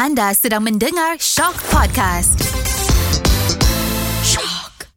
[0.00, 2.40] Anda sedang mendengar Shock Podcast.
[4.24, 4.88] Shock.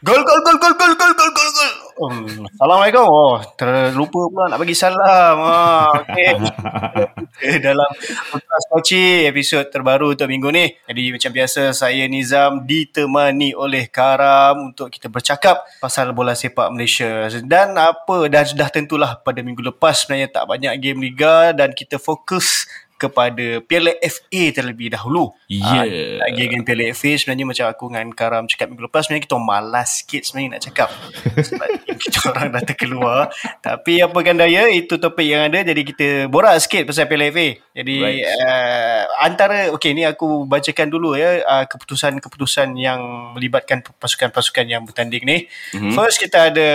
[0.00, 1.79] Gol gol gol gol gol gol gol gol gol.
[2.00, 3.04] Um, Assalamualaikum.
[3.04, 5.36] Oh, terlupa pula nak bagi salam.
[5.44, 6.32] Ah, okey.
[7.44, 7.92] Eh, Dalam
[8.32, 10.72] podcast Koci episod terbaru untuk minggu ni.
[10.88, 17.28] Jadi macam biasa saya Nizam ditemani oleh Karam untuk kita bercakap pasal bola sepak Malaysia.
[17.44, 22.00] Dan apa dah dah tentulah pada minggu lepas sebenarnya tak banyak game liga dan kita
[22.00, 22.64] fokus
[23.00, 25.32] kepada Piala FA terlebih dahulu.
[25.48, 25.64] Ya.
[25.64, 25.86] Ah,
[26.28, 29.88] lagi game Piala FA sebenarnya macam aku dengan Karam cakap minggu lepas sebenarnya kita malas
[30.04, 30.88] sikit sebenarnya nak cakap.
[31.48, 33.22] Sebab kita orang dah terkeluar.
[33.64, 37.56] Tapi apa kan daya itu topik yang ada jadi kita borak sikit pasal Piala FA.
[37.72, 38.24] Jadi Right.
[38.26, 43.00] uh, antara okey ni aku bacakan dulu ya uh, keputusan-keputusan yang
[43.32, 45.38] melibatkan pasukan-pasukan yang bertanding ni.
[45.72, 45.94] Mm-hmm.
[45.94, 46.70] First kita ada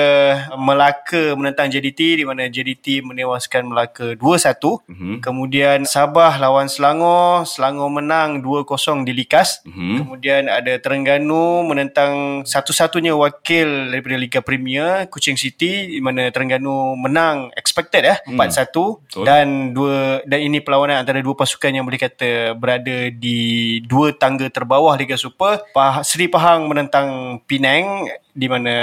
[0.56, 4.88] Melaka menentang JDT di mana JDT menewaskan Melaka 2-1.
[4.88, 5.16] Mm-hmm.
[5.20, 9.64] Kemudian Sabah lawan Selangor, Selangor menang 2-0 di Likas.
[9.68, 9.96] Mm-hmm.
[10.00, 17.52] Kemudian ada Terengganu menentang satu-satunya wakil daripada Liga Premier Kuching City di mana Terengganu menang
[17.54, 19.24] expected eh 4-1 Betul.
[19.28, 24.48] dan dua dan ini perlawanan antara dua pasukan yang boleh kata berada di dua tangga
[24.48, 25.62] terbawah Liga Super.
[26.02, 28.76] Seri Pahang menentang Penang di mana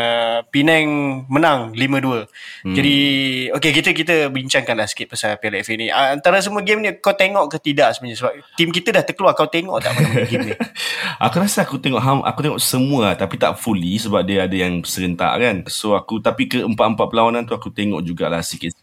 [0.48, 1.84] Penang menang 5-2.
[2.64, 2.72] Hmm.
[2.72, 2.96] Jadi
[3.52, 5.92] okey kita kita bincangkanlah sikit pasal Piala FA ni.
[5.92, 9.36] Ah, Antara semua game ni kau tengok ke tidak sebenarnya sebab tim kita dah terkeluar
[9.36, 10.54] kau tengok tak mana-mana game ni?
[11.28, 14.82] Aku rasa aku tengok ham, aku tengok semua tapi tak fully sebab dia ada yang
[14.82, 15.56] serentak kan.
[15.70, 18.42] So aku tapi ke empat-empat perlawanan tu aku tengok jugalah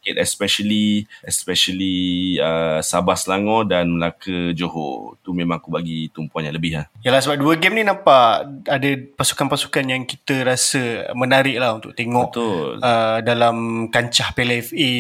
[0.10, 1.98] sikit-sikit especially especially
[2.42, 5.18] uh, Sabah Selangor dan Melaka Johor.
[5.22, 6.86] Tu memang aku bagi tumpuan yang lebih lah.
[7.06, 12.34] Yalah sebab dua game ni nampak ada pasukan-pasukan yang kita rasa menarik lah untuk tengok
[12.34, 12.70] Betul.
[12.82, 14.92] uh, dalam kancah Piala FA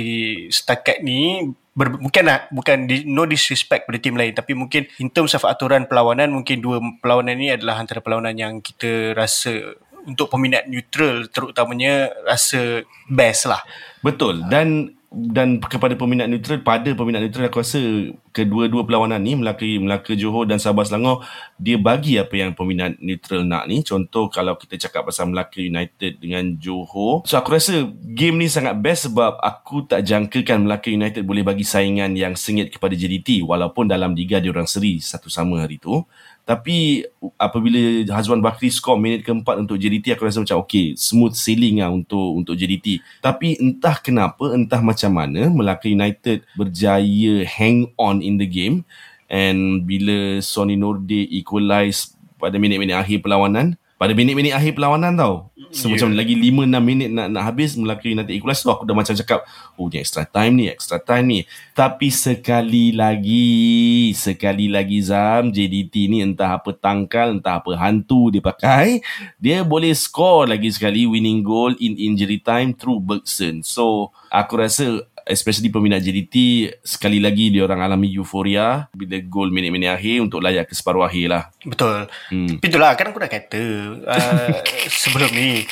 [0.53, 5.09] setakat ni ber, bukan lah, bukan di, no disrespect pada tim lain tapi mungkin in
[5.09, 10.31] terms of aturan perlawanan mungkin dua perlawanan ni adalah antara perlawanan yang kita rasa untuk
[10.31, 12.81] peminat neutral terutamanya rasa
[13.11, 13.61] best lah.
[13.99, 17.81] Betul dan dan kepada peminat neutral pada peminat neutral aku rasa
[18.29, 21.25] kedua-dua perlawanan ni Melaka Melaka Johor dan Sabah Selangor
[21.57, 23.81] dia bagi apa yang peminat neutral nak ni.
[23.81, 28.77] Contoh kalau kita cakap pasal Melaka United dengan Johor so aku rasa game ni sangat
[28.77, 33.89] best sebab aku tak jangkakan Melaka United boleh bagi saingan yang sengit kepada JDT walaupun
[33.89, 36.05] dalam liga dia orang seri satu sama hari tu
[36.49, 37.05] tapi
[37.37, 37.77] apabila
[38.09, 42.41] Hazwan Bakri skor minit keempat untuk JDT aku rasa macam okay smooth sailing lah untuk
[42.41, 43.05] untuk JDT.
[43.21, 48.81] Tapi entah kenapa entah macam mana Melaka United berjaya hang on in the game
[49.29, 55.35] and bila Sonny Norde equalize pada minit-minit akhir perlawanan pada minit-minit akhir perlawanan tau.
[55.75, 55.99] So, Yeah.
[55.99, 59.45] macam lagi 5-6 minit nak, nak habis Melaka United equalize tu aku dah macam cakap
[59.77, 61.39] oh ni extra time ni extra time ni.
[61.77, 68.41] Tapi sekali lagi sekali lagi Zam JDT ni entah apa tangkal entah apa hantu dia
[68.41, 69.03] pakai
[69.37, 73.61] dia boleh score lagi sekali winning goal in injury time through Bergson.
[73.61, 76.35] So aku rasa especially peminat JDT
[76.81, 81.25] sekali lagi dia orang alami euforia bila gol minit-minit akhir untuk layak ke separuh akhir
[81.29, 82.09] lah Betul.
[82.33, 82.57] Hmm.
[82.57, 83.63] Tapi itulah kan aku dah kata
[84.09, 84.51] uh,
[85.05, 85.63] sebelum ni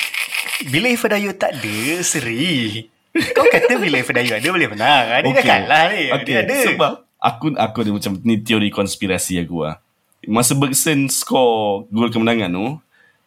[0.66, 2.82] bila Ifadayu tak ada seri.
[3.14, 5.06] Kau kata bila Ifadayu ada boleh menang.
[5.10, 6.02] Ah, Dia dah kalah ni.
[6.14, 6.26] Okay.
[6.26, 6.58] Dia ada.
[6.74, 9.78] Sebab aku aku ada macam ni teori konspirasi aku lah.
[10.26, 12.68] Masa Bergson score gol kemenangan tu,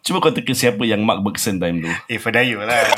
[0.04, 1.90] cuba kau teka siapa yang mark Bergson time tu.
[2.10, 2.82] Ifadayu lah.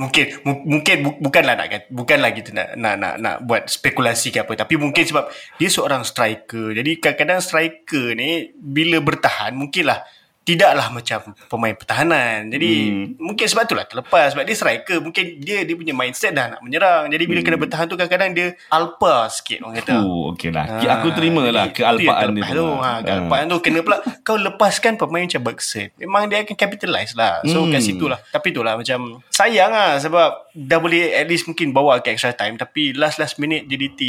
[0.00, 4.42] mungkin mu- mungkin bu, bukanlah nak bukanlah kita nak, nak nak nak buat spekulasi ke
[4.42, 6.74] apa tapi mungkin sebab dia seorang striker.
[6.74, 10.02] Jadi kadang-kadang striker ni bila bertahan mungkinlah
[10.44, 13.16] tidaklah macam pemain pertahanan jadi hmm.
[13.16, 17.08] mungkin sebab itulah terlepas sebab dia striker mungkin dia dia punya mindset dah nak menyerang
[17.08, 17.46] jadi bila hmm.
[17.48, 20.66] kena bertahan tu kadang-kadang dia alpa sikit orang kata Oh, okey lah.
[21.00, 22.60] aku terima lah itu kealpaan yang dia tu.
[22.60, 22.66] tu.
[22.76, 25.88] Ha, kealpaan tu kena pula kau lepaskan pemain macam Bergson.
[25.96, 27.40] Memang dia akan capitalize lah.
[27.48, 27.72] So Hmm.
[27.72, 28.20] kat situ lah.
[28.28, 32.54] Tapi itulah macam sayang lah sebab dah boleh at least mungkin bawa ke extra time
[32.54, 34.00] tapi last last minute JDT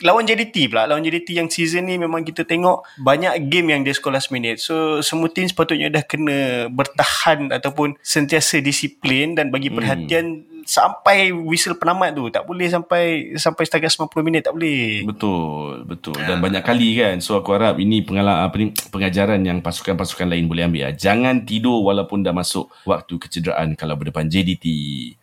[0.00, 3.92] lawan JDT pula lawan JDT yang season ni memang kita tengok banyak game yang dia
[3.92, 9.68] score last minute so semua team sepatutnya dah kena bertahan ataupun sentiasa disiplin dan bagi
[9.68, 15.82] perhatian sampai whistle penamat tu tak boleh sampai sampai setakat 90 minit tak boleh Betul,
[15.84, 16.14] betul.
[16.14, 17.18] Dan banyak kali kan.
[17.18, 20.82] So aku harap ini pengalaman apa ni pengajaran yang pasukan-pasukan lain boleh ambil.
[20.88, 20.94] lah.
[20.94, 24.66] Jangan tidur walaupun dah masuk waktu kecederaan kalau berdepan JDT.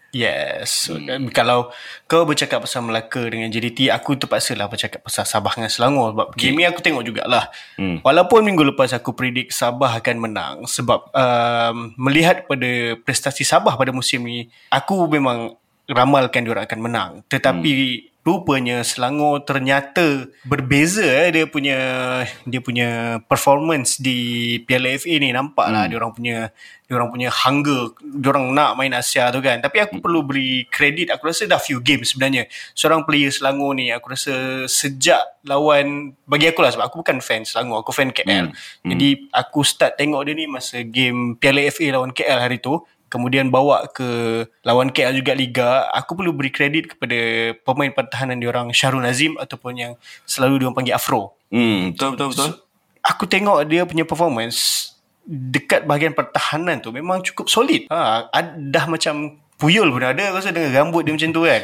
[0.10, 0.90] Yes.
[0.90, 1.30] Hmm.
[1.30, 1.70] Kalau
[2.10, 6.18] kau bercakap pasal Melaka dengan JDT, aku terpaksa lah bercakap pasal Sabah dengan Selangor.
[6.18, 6.50] Sebab okay.
[6.50, 7.54] game ni aku tengok jugalah.
[7.78, 8.02] Hmm.
[8.02, 10.56] Walaupun minggu lepas aku predik Sabah akan menang.
[10.66, 15.54] Sebab um, melihat pada prestasi Sabah pada musim ni, aku memang
[15.86, 17.12] ramalkan diorang akan menang.
[17.30, 21.80] Tetapi hmm rupanya Selangor ternyata berbeza eh dia punya
[22.46, 25.90] dia punya performance di Piala FA ni nampaklah hmm.
[25.90, 26.38] dia orang punya
[26.86, 30.04] dia orang punya hunger dia orang nak main Asia tu kan tapi aku hmm.
[30.06, 32.46] perlu beri kredit aku rasa dah few games sebenarnya
[32.78, 37.42] seorang player Selangor ni aku rasa sejak lawan bagi aku lah sebab aku bukan fan
[37.50, 38.54] Selangor aku fan KL hmm.
[38.54, 38.90] Hmm.
[38.94, 42.78] jadi aku start tengok dia ni masa game Piala FA lawan KL hari tu
[43.10, 47.18] kemudian bawa ke lawan KL juga Liga, aku perlu beri kredit kepada
[47.66, 51.34] pemain pertahanan diorang Syahrul Nazim ataupun yang selalu diorang panggil Afro.
[51.50, 52.50] Hmm, betul betul betul.
[52.54, 52.62] So,
[53.02, 54.90] aku tengok dia punya performance
[55.30, 57.90] dekat bahagian pertahanan tu memang cukup solid.
[57.90, 61.64] Ha, dah macam puyul pun ada aku rasa dengan rambut dia macam tu kan.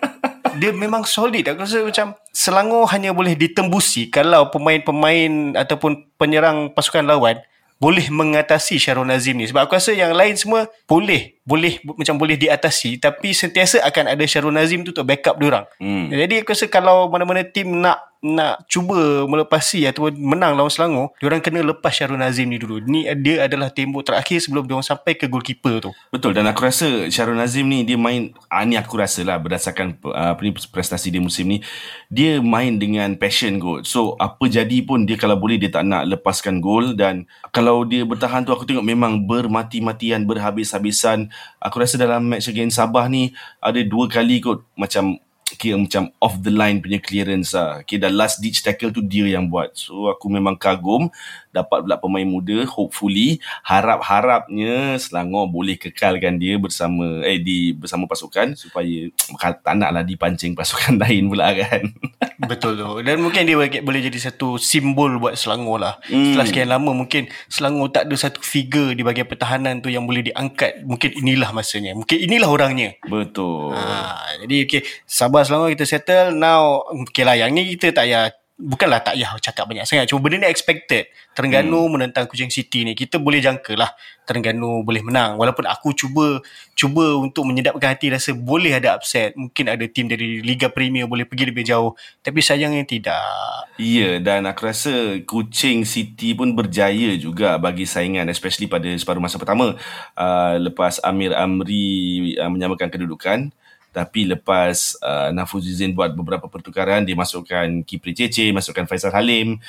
[0.60, 1.44] dia memang solid.
[1.48, 7.40] Aku rasa macam Selangor hanya boleh ditembusi kalau pemain-pemain ataupun penyerang pasukan lawan
[7.78, 9.46] boleh mengatasi Syarul Nazim ni.
[9.46, 14.24] Sebab aku rasa yang lain semua boleh boleh macam boleh diatasi tapi sentiasa akan ada
[14.24, 15.66] Syarul Nazim tu untuk backup dia orang.
[15.76, 16.08] Hmm.
[16.08, 21.44] Jadi aku rasa kalau mana-mana tim nak nak cuba melepasi ataupun menang lawan Selangor, diorang
[21.44, 22.80] kena lepas Syarul Nazim ni dulu.
[22.80, 25.92] Ni dia adalah tembok terakhir sebelum diorang sampai ke goalkeeper tu.
[26.08, 30.00] Betul dan aku rasa Syarul Nazim ni dia main ah, ni aku rasa lah berdasarkan
[30.08, 31.60] uh, apa ni prestasi dia musim ni,
[32.08, 33.84] dia main dengan passion gol.
[33.84, 38.08] So apa jadi pun dia kalau boleh dia tak nak lepaskan gol dan kalau dia
[38.08, 41.28] bertahan tu aku tengok memang bermati-matian berhabis-habisan.
[41.62, 43.32] Aku rasa dalam match against Sabah ni
[43.62, 45.18] ada dua kali kot macam
[45.54, 47.84] kira macam off the line punya clearance lah.
[47.86, 49.76] Kira dah last ditch tackle tu dia yang buat.
[49.76, 51.12] So aku memang kagum
[51.54, 58.58] dapat pula pemain muda hopefully harap-harapnya Selangor boleh kekalkan dia bersama eh di bersama pasukan
[58.58, 59.06] supaya
[59.64, 61.82] tak naklah dipancing pasukan lain pula kan.
[62.50, 62.88] Betul tu.
[63.04, 65.94] Dan mungkin dia boleh jadi satu simbol buat Selangor lah.
[66.08, 66.34] Hmm.
[66.34, 70.26] Setelah sekian lama mungkin Selangor tak ada satu figure di bahagian pertahanan tu yang boleh
[70.26, 70.82] diangkat.
[70.82, 71.94] Mungkin inilah masanya.
[71.94, 72.98] Mungkin inilah orangnya.
[73.06, 73.72] Betul.
[73.76, 74.82] Ha, jadi okay.
[75.06, 76.34] Sabar Selangor kita settle.
[76.34, 80.06] Now okay lah yang ni kita tak payah bukanlah tak payah cakap banyak sangat.
[80.06, 81.10] Cuma benda ni expected.
[81.34, 81.90] Terengganu hmm.
[81.98, 83.90] menentang Kuching City ni kita boleh jangka lah
[84.22, 85.34] Terengganu boleh menang.
[85.34, 86.38] Walaupun aku cuba
[86.78, 89.34] cuba untuk menyedapkan hati rasa boleh ada upset.
[89.34, 91.98] Mungkin ada tim dari Liga Premier boleh pergi lebih jauh.
[92.22, 93.66] Tapi sayangnya tidak.
[93.74, 99.42] Iya dan aku rasa Kuching City pun berjaya juga bagi saingan especially pada separuh masa
[99.42, 99.74] pertama.
[100.14, 103.50] Uh, lepas Amir Amri uh, menyamakan kedudukan
[103.94, 109.62] tapi lepas uh, Nafuzizin buat beberapa pertukaran dia masukkan Kipri Cece masukkan Faisal Halim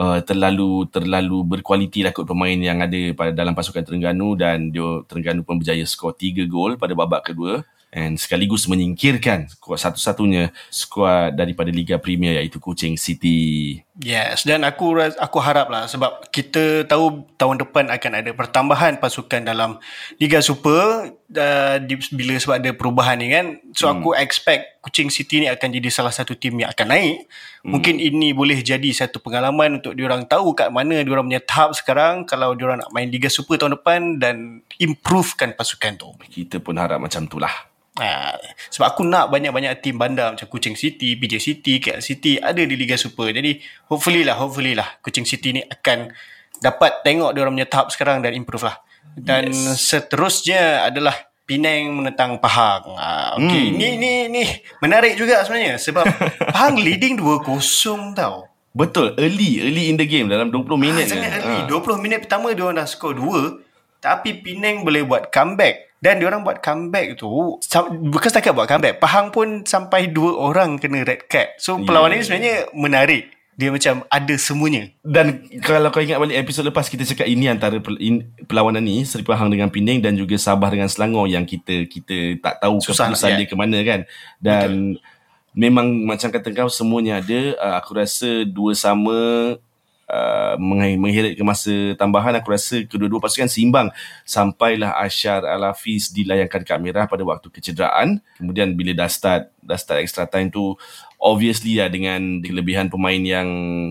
[0.00, 5.04] uh, terlalu terlalu berkualiti lah kot pemain yang ada pada dalam pasukan Terengganu dan dia
[5.04, 7.60] Terengganu pun berjaya skor 3 gol pada babak kedua
[7.96, 13.80] and sekaligus menyingkirkan skuad satu-satunya skuad daripada Liga Premier iaitu Kuching City.
[13.96, 19.40] Yes, dan aku aku harap lah sebab kita tahu tahun depan akan ada pertambahan pasukan
[19.40, 19.80] dalam
[20.20, 23.56] Liga Super uh, di, bila sebab ada perubahan ni kan.
[23.72, 23.96] So hmm.
[23.96, 27.24] aku expect Kuching City ni akan jadi salah satu tim yang akan naik.
[27.64, 27.72] Hmm.
[27.72, 32.28] Mungkin ini boleh jadi satu pengalaman untuk diorang tahu kat mana diorang punya tahap sekarang
[32.28, 36.12] kalau diorang nak main Liga Super tahun depan dan improvekan pasukan tu.
[36.28, 37.64] Kita pun harap macam tu lah.
[37.96, 38.36] Ha,
[38.68, 42.76] sebab aku nak banyak-banyak tim bandar macam Kuching City, PJ City, KL City ada di
[42.76, 43.32] Liga Super.
[43.32, 43.56] Jadi
[43.88, 46.12] hopefully lah, hopefully lah Kuching City ni akan
[46.60, 48.76] dapat tengok dia orang punya tahap sekarang dan improve lah.
[49.16, 49.80] Dan yes.
[49.80, 51.16] seterusnya adalah
[51.46, 52.98] Penang menentang Pahang.
[52.98, 53.70] Ha, okay.
[53.70, 53.78] Hmm.
[53.78, 54.42] Ni, ni, ni
[54.82, 56.04] menarik juga sebenarnya sebab
[56.52, 58.50] Pahang leading 2-0 tau.
[58.76, 61.08] Betul, early, early in the game dalam 20 minit.
[61.08, 61.64] Ha, sangat early.
[61.64, 61.70] Ha.
[61.70, 63.64] 20 minit pertama dia orang dah skor 2
[64.02, 67.58] tapi Penang boleh buat comeback dan dia orang buat comeback tu
[68.14, 71.58] bukan setakat buat comeback Pahang pun sampai dua orang kena red card.
[71.58, 72.22] So perlawanan yeah.
[72.22, 73.22] ni sebenarnya menarik.
[73.56, 74.92] Dia macam ada semuanya.
[75.00, 77.80] Dan kalau kau ingat balik episod lepas kita cakap ini antara
[78.46, 82.60] perlawanan ni Seri Pahang dengan Penang dan juga Sabah dengan Selangor yang kita kita tak
[82.60, 84.00] tahu Susah keputusan dia ke mana kan.
[84.38, 85.58] Dan Betul.
[85.58, 87.40] memang macam kata kau semuanya ada.
[87.56, 89.16] Uh, aku rasa dua sama
[90.06, 90.54] Uh,
[90.94, 93.90] mengheret ke masa tambahan aku rasa kedua-dua pasukan seimbang.
[94.22, 98.22] Sampailah Ashar Al-Hafiz dilayangkan kad merah pada waktu kecederaan.
[98.38, 100.78] Kemudian bila dah start dah start extra time tu
[101.18, 103.48] obviously lah dengan kelebihan pemain yang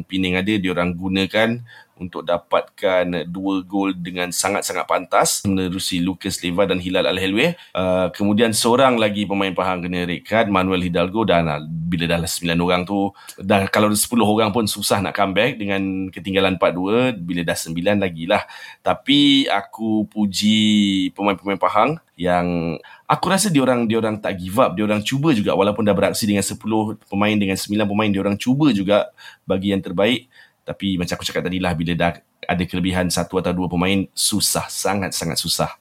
[0.08, 1.60] Pening ada dia orang gunakan
[1.96, 5.30] untuk dapatkan dua gol dengan sangat-sangat pantas.
[5.48, 7.56] Menerusi Lucas Leiva dan Hilal Al-Helwe.
[7.72, 11.24] Uh, kemudian seorang lagi pemain Pahang kena red card, Manuel Hidalgo.
[11.24, 15.56] Dan uh, bila dah 9 orang tu, dah kalau 10 orang pun susah nak comeback
[15.56, 18.44] dengan ketinggalan 4-2, bila dah 9 lagi lah.
[18.84, 20.60] Tapi aku puji
[21.16, 24.76] pemain-pemain Pahang yang aku rasa dia orang dia orang tak give up.
[24.76, 25.56] Dia orang cuba juga.
[25.56, 26.60] Walaupun dah beraksi dengan 10
[27.08, 29.08] pemain dengan 9 pemain dia orang cuba juga
[29.48, 30.28] bagi yang terbaik
[30.66, 34.66] tapi macam aku cakap tadi lah bila dah ada kelebihan satu atau dua pemain susah
[34.68, 35.72] sangat sangat susah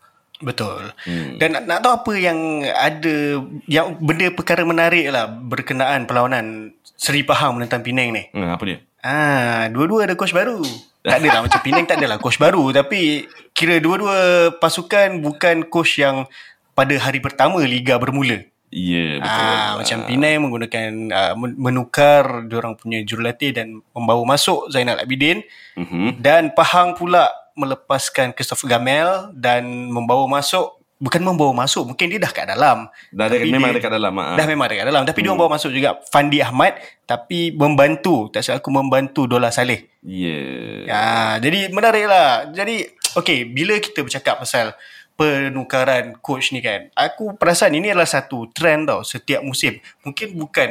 [0.43, 0.91] Betul.
[1.07, 1.39] Hmm.
[1.39, 3.39] Dan nak, nak tahu apa yang ada
[3.71, 8.29] yang benda perkara menarik lah berkenaan perlawanan Seri Pahang menentang Penang ni.
[8.35, 8.79] Hmm, apa dia?
[9.01, 10.61] Ah, dua-dua ada coach baru.
[11.05, 16.27] Tak adalah macam Penang tak adalah coach baru tapi kira dua-dua pasukan bukan coach yang
[16.75, 18.43] pada hari pertama liga bermula.
[18.75, 19.47] Ya, yeah, betul.
[19.55, 25.47] Ah, macam Penang menggunakan uh, menukar orang punya jurulatih dan membawa masuk Zainal Abidin
[25.79, 26.19] mm-hmm.
[26.19, 32.33] dan Pahang pula melepaskan Christopher Gamel dan membawa masuk bukan membawa masuk mungkin dia dah
[32.33, 34.39] kat dalam dah ada, memang dia, dekat dalam ha.
[34.39, 35.25] dah memang dekat dalam tapi hmm.
[35.27, 40.33] dia membawa masuk juga Fandi Ahmad tapi membantu tak silap aku membantu Dola Saleh ya
[40.33, 40.81] yeah.
[40.87, 41.03] ya
[41.43, 42.89] jadi menarik lah jadi
[43.19, 44.73] okay bila kita bercakap pasal
[45.15, 50.71] penukaran coach ni kan aku perasan ini adalah satu trend tau setiap musim mungkin bukan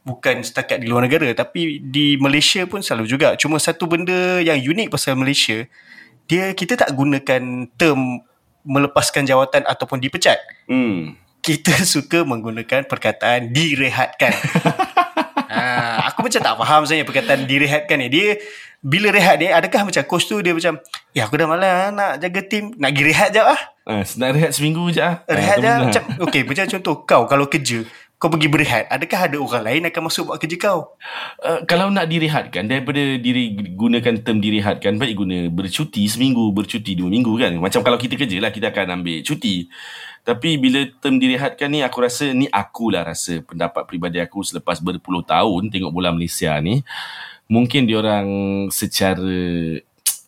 [0.00, 4.56] bukan setakat di luar negara tapi di Malaysia pun selalu juga cuma satu benda yang
[4.56, 5.66] unik pasal Malaysia
[6.30, 8.22] dia kita tak gunakan term
[8.62, 10.38] melepaskan jawatan ataupun dipecat.
[10.68, 11.16] Hmm.
[11.40, 14.32] Kita suka menggunakan perkataan direhatkan.
[15.50, 15.60] ha,
[16.12, 18.08] aku macam tak faham sebenarnya perkataan direhatkan ni.
[18.12, 18.28] Dia
[18.80, 20.80] bila rehat ni adakah macam coach tu dia macam
[21.12, 23.60] ya aku dah malas nak jaga tim nak pergi rehat jap ah.
[23.90, 25.26] Ha, nak rehat seminggu je ah.
[25.26, 27.82] Rehat ha, je macam okey macam contoh kau kalau kerja
[28.20, 30.94] kau pergi berehat adakah ada orang lain akan masuk buat kerja kau?
[31.40, 37.08] Uh, kalau nak direhatkan daripada diri gunakan term direhatkan baik guna bercuti seminggu bercuti dua
[37.08, 37.56] minggu kan.
[37.56, 39.72] Macam kalau kita kerja lah kita akan ambil cuti.
[40.20, 45.24] Tapi bila term direhatkan ni aku rasa ni akulah rasa pendapat peribadi aku selepas berpuluh
[45.24, 46.84] tahun tengok bola Malaysia ni.
[47.48, 48.28] Mungkin diorang
[48.68, 49.80] secara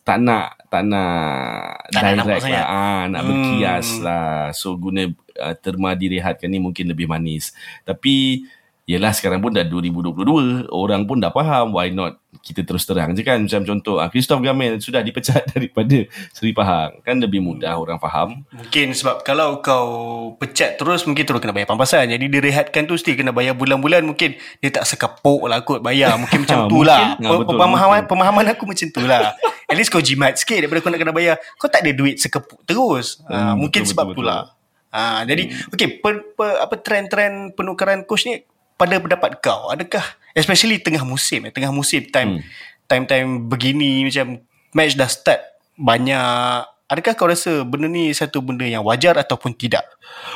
[0.03, 3.29] tak nak tak nak tak direct nak lah ah, nak hmm.
[3.31, 5.07] berkias lah so guna
[5.39, 7.55] uh, terma direhatkan ni mungkin lebih manis.
[7.85, 8.45] Tapi
[8.83, 13.23] Yelah sekarang pun dah 2022 Orang pun dah faham Why not Kita terus terang je
[13.23, 13.39] kan?
[13.39, 16.03] Macam contoh uh, Christoph Gamel Sudah dipecat daripada
[16.35, 16.99] Seri Pahang.
[16.99, 18.43] Kan lebih mudah orang faham.
[18.51, 19.87] Mungkin sebab Kalau kau
[20.35, 22.11] Pecat terus Mungkin terus kena bayar pampasan.
[22.11, 24.03] Jadi direhatkan tu Mesti kena bayar bulan-bulan.
[24.03, 26.19] Mungkin Dia tak sekepuk lah kot Bayar.
[26.19, 29.31] Mungkin macam tu lah ha, pemahaman, pemahaman aku macam tu lah
[29.71, 31.39] At least kau jimat sikit Daripada kau nak kena bayar.
[31.55, 33.23] Kau tak ada duit sekepuk terus.
[33.31, 34.51] Ha, hmm, Mungkin betul, sebab tu lah
[34.93, 35.73] Ha, jadi hmm.
[35.73, 38.45] okey per, per, apa trend-trend penukaran coach ni
[38.75, 40.03] pada pendapat kau adakah
[40.33, 42.43] especially tengah musim tengah musim time hmm.
[42.89, 44.41] time-time begini macam
[44.73, 45.41] match dah start
[45.77, 49.81] banyak adakah kau rasa benda ni satu benda yang wajar ataupun tidak?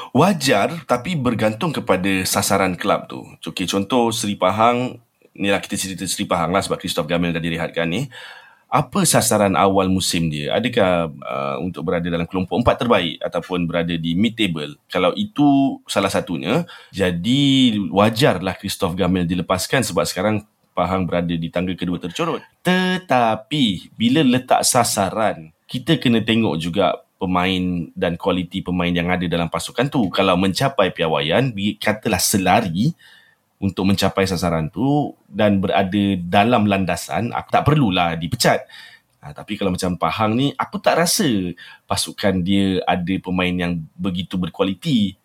[0.09, 3.21] Wajar tapi bergantung kepada sasaran kelab tu.
[3.45, 4.97] Okey contoh Seri Pahang
[5.37, 8.09] ni lah kita cerita Seri Pahang lah sebab Christoph Gamel dah direhatkan ni
[8.67, 10.55] apa sasaran awal musim dia?
[10.55, 14.75] Adakah uh, untuk berada dalam kelompok empat terbaik ataupun berada di mid table?
[14.91, 20.43] Kalau itu salah satunya, jadi wajarlah Christoph Gamel dilepaskan sebab sekarang
[20.77, 22.37] Pahang berada di tangga kedua tercorot.
[22.61, 29.49] Tetapi bila letak sasaran, kita kena tengok juga pemain dan kualiti pemain yang ada dalam
[29.49, 30.05] pasukan tu.
[30.13, 31.49] Kalau mencapai piawaian,
[31.81, 32.93] katalah selari,
[33.57, 38.61] untuk mencapai sasaran tu dan berada dalam landasan aku tak perlulah dipecat.
[39.17, 41.25] Ha, tapi kalau macam Pahang ni aku tak rasa
[41.89, 45.17] pasukan dia ada pemain yang begitu berkualiti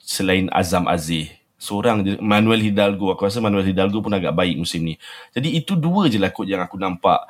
[0.00, 1.28] selain Azam Aziz.
[1.56, 3.12] Seorang Manuel Hidalgo.
[3.16, 4.94] Aku rasa Manuel Hidalgo pun agak baik musim ni.
[5.32, 7.24] Jadi itu dua je lah kot yang aku nampak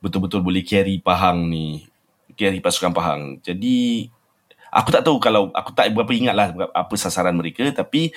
[0.00, 1.84] betul-betul boleh carry Pahang ni.
[2.40, 4.08] Carry pasukan Pahang jadi
[4.72, 7.68] aku tak tahu kalau aku tak berapa ingat lah apa sasaran mereka.
[7.68, 8.14] Tapi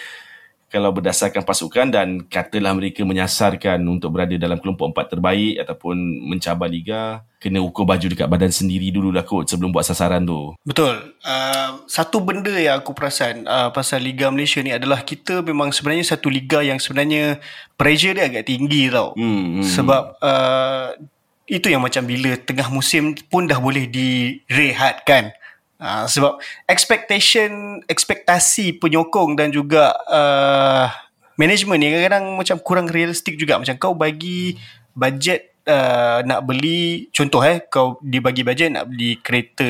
[0.73, 5.93] kalau berdasarkan pasukan dan katalah mereka menyasarkan untuk berada dalam kelompok empat terbaik ataupun
[6.25, 10.57] mencabar liga, kena ukur baju dekat badan sendiri dulu lah kot sebelum buat sasaran tu.
[10.65, 11.13] Betul.
[11.21, 16.17] Uh, satu benda yang aku perasan uh, pasal Liga Malaysia ni adalah kita memang sebenarnya
[16.17, 17.37] satu liga yang sebenarnya
[17.77, 19.13] pressure dia agak tinggi tau.
[19.13, 19.69] Hmm, hmm.
[19.77, 20.97] Sebab uh,
[21.45, 25.37] itu yang macam bila tengah musim pun dah boleh direhatkan.
[25.83, 30.87] Uh, sebab expectation, ekspektasi penyokong dan juga uh,
[31.35, 33.59] management ni kadang-kadang macam kurang realistik juga.
[33.59, 34.55] Macam kau bagi
[34.95, 39.67] budget uh, nak beli, contoh eh, kau dibagi budget nak beli kereta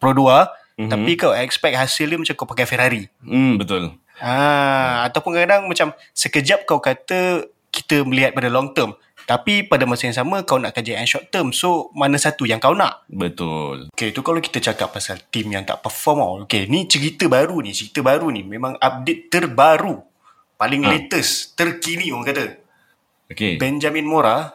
[0.00, 0.88] Pro 2, mm-hmm.
[0.88, 3.04] tapi kau expect hasil dia macam kau pakai Ferrari.
[3.20, 3.92] Hmm, betul.
[4.16, 8.96] Ah, ataupun kadang-kadang macam sekejap kau kata kita melihat pada long term
[9.30, 11.54] Tapi pada masa yang sama kau nak kejayaan short term.
[11.54, 13.06] So mana satu yang kau nak?
[13.06, 13.94] Betul.
[13.94, 16.34] Okay, tu kalau kita cakap pasal team yang tak perform tau.
[16.50, 17.70] Okay, ni cerita baru ni.
[17.70, 18.42] Cerita baru ni.
[18.42, 20.02] Memang update terbaru.
[20.58, 20.90] Paling ha.
[20.90, 21.54] latest.
[21.54, 22.46] Terkini orang kata.
[23.30, 23.54] Okay.
[23.54, 24.50] Benjamin Mora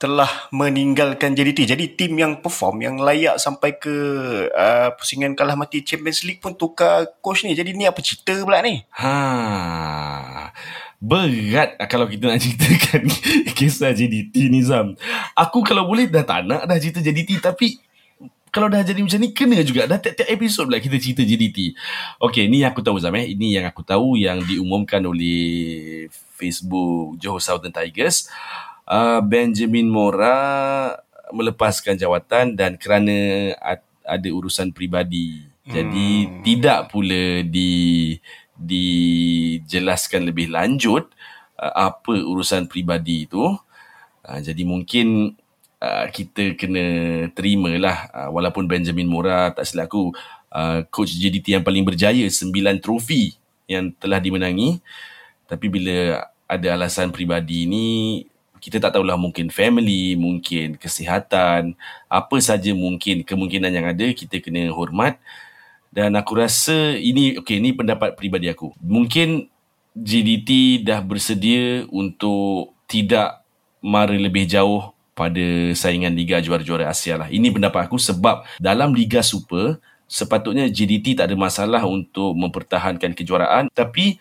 [0.00, 1.76] telah meninggalkan JDT.
[1.76, 3.94] Jadi tim yang perform, yang layak sampai ke
[4.50, 7.52] uh, pusingan kalah mati Champions League pun tukar coach ni.
[7.52, 8.80] Jadi ni apa cerita pula ni?
[9.00, 9.12] Ha.
[11.02, 13.02] Berat kalau kita nak ceritakan
[13.58, 14.94] kisah JDT ni Zam.
[15.34, 17.78] Aku kalau boleh dah tak nak dah cerita JDT tapi
[18.54, 21.74] kalau dah jadi macam ni kena juga dah tiap-tiap episod pula kita cerita JDT.
[22.22, 23.26] Okay ni yang aku tahu Zam eh.
[23.34, 26.06] Ini yang aku tahu yang diumumkan oleh
[26.38, 28.30] Facebook Johor Southern Tigers.
[28.86, 30.92] Uh, Benjamin Mora
[31.34, 33.50] melepaskan jawatan dan kerana
[34.04, 35.42] ada urusan peribadi.
[35.64, 36.44] Jadi hmm.
[36.44, 38.12] tidak pula di
[38.64, 41.08] dijelaskan lebih lanjut
[41.60, 43.54] uh, apa urusan peribadi itu.
[44.24, 45.36] Uh, jadi mungkin
[45.84, 46.84] uh, kita kena
[47.36, 50.10] terimalah uh, walaupun Benjamin Mora tak silap aku
[50.52, 53.36] uh, coach JDT yang paling berjaya 9 trofi
[53.68, 54.80] yang telah dimenangi
[55.44, 57.86] tapi bila ada alasan peribadi ini
[58.64, 61.76] kita tak tahulah mungkin family, mungkin kesihatan,
[62.08, 65.20] apa saja mungkin kemungkinan yang ada kita kena hormat.
[65.94, 68.74] Dan aku rasa ini, okay, ini pendapat peribadi aku.
[68.82, 69.46] Mungkin
[69.94, 73.46] GDT dah bersedia untuk tidak
[73.78, 77.30] mara lebih jauh pada saingan Liga Juara-Juara Asia lah.
[77.30, 79.78] Ini pendapat aku sebab dalam Liga Super,
[80.10, 83.70] sepatutnya GDT tak ada masalah untuk mempertahankan kejuaraan.
[83.70, 84.18] Tapi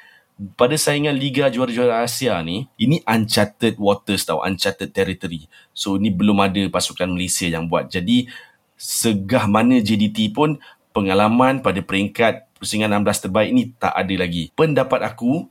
[0.53, 5.49] pada saingan Liga Juara-Juara Asia ni, ini uncharted waters tau, uncharted territory.
[5.73, 7.89] So, ini belum ada pasukan Malaysia yang buat.
[7.89, 8.29] Jadi,
[8.77, 10.61] segah mana JDT pun
[10.93, 14.53] pengalaman pada peringkat pusingan 16 terbaik ni tak ada lagi.
[14.55, 15.49] Pendapat aku,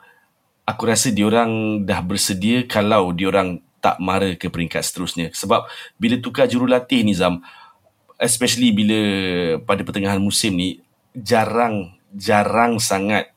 [0.65, 5.35] aku rasa diorang dah bersedia kalau diorang tak mara ke peringkat seterusnya.
[5.35, 5.67] Sebab
[5.99, 7.43] bila tukar jurulatih ni Zam,
[8.17, 8.99] especially bila
[9.67, 10.79] pada pertengahan musim ni,
[11.13, 13.29] jarang, jarang sangat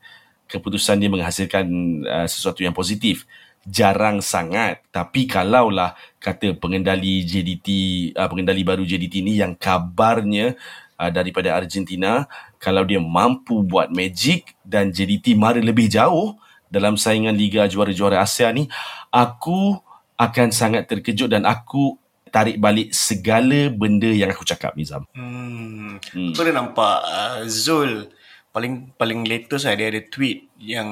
[0.46, 1.66] keputusan dia menghasilkan
[2.06, 3.26] uh, sesuatu yang positif.
[3.66, 4.86] Jarang sangat.
[4.94, 7.68] Tapi kalaulah kata pengendali JDT,
[8.14, 12.24] uh, pengendali baru JDT ni yang kabarnya uh, daripada Argentina
[12.56, 16.36] kalau dia mampu buat magic dan JDT mara lebih jauh
[16.66, 18.66] dalam saingan Liga Juara-Juara Asia ni
[19.12, 19.76] aku
[20.16, 22.00] akan sangat terkejut dan aku
[22.32, 25.04] tarik balik segala benda yang aku cakap Nizam.
[25.12, 25.96] Hmm.
[26.00, 26.32] hmm.
[26.32, 28.12] Aku dah nampak uh, Zul
[28.56, 30.88] paling paling latest lah dia ada tweet yang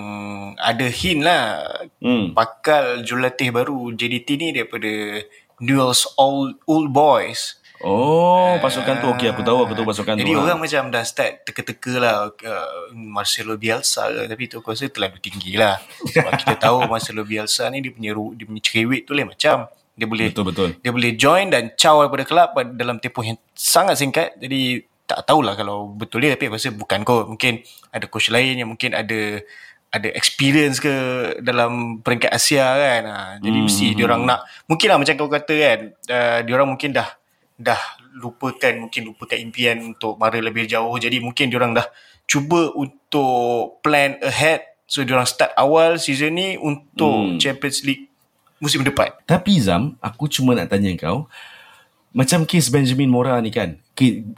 [0.61, 1.65] ada hint lah
[1.97, 2.37] hmm.
[2.37, 5.25] bakal jurulatih baru JDT ni daripada
[5.65, 7.57] Newell's Old, Old Boys.
[7.85, 10.33] Oh, pasukan tu okey aku tahu aku tahu pasukan Jadi tu.
[10.33, 10.65] Jadi orang lah.
[10.65, 15.61] macam dah start teka-teka lah uh, Marcelo Bielsa ke tapi tu aku rasa terlalu tinggi
[15.61, 15.77] lah.
[16.09, 20.07] Sebab kita tahu Marcelo Bielsa ni dia punya dia punya cerewet tu lah macam dia
[20.09, 20.71] boleh betul betul.
[20.81, 24.33] Dia boleh join dan caw daripada kelab dalam tempoh yang sangat singkat.
[24.41, 27.61] Jadi tak tahulah kalau betul dia tapi aku rasa bukan kau mungkin
[27.93, 29.45] ada coach lain yang mungkin ada
[29.95, 30.91] ada experience ke
[31.45, 33.03] dalam peringkat Asia kan.
[33.07, 33.67] Ha, jadi hmm.
[33.69, 35.79] mesti dia orang nak mungkinlah macam kau kata kan
[36.11, 37.07] uh, dia orang mungkin dah
[37.55, 37.79] dah
[38.19, 40.95] lupakan mungkin lupakan impian untuk mara lebih jauh.
[40.99, 41.87] Jadi mungkin diorang dah
[42.27, 44.63] cuba untuk plan ahead.
[44.85, 47.41] So diorang start awal season ni untuk hmm.
[47.41, 48.11] Champions League
[48.61, 49.11] musim depan.
[49.25, 51.27] Tapi Zam aku cuma nak tanya kau
[52.15, 53.75] macam kes Benjamin Mora ni kan?